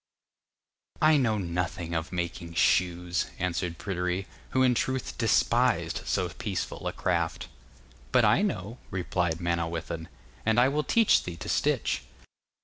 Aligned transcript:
'I 0.99 1.17
know 1.17 1.37
nothing 1.37 1.93
of 1.93 2.11
making 2.11 2.55
shoes,' 2.55 3.27
answered 3.37 3.77
Pryderi, 3.77 4.25
who 4.49 4.63
in 4.63 4.73
truth 4.73 5.15
despised 5.19 6.01
so 6.07 6.27
peaceful 6.27 6.87
a 6.87 6.91
craft. 6.91 7.47
'But 8.11 8.25
I 8.25 8.41
know,' 8.41 8.79
replied 8.89 9.39
Manawyddan, 9.39 10.07
'and 10.43 10.59
I 10.59 10.69
will 10.69 10.83
teach 10.83 11.21
thee 11.21 11.35
to 11.37 11.47
stitch. 11.47 12.01